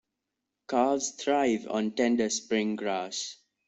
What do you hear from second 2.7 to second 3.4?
grass.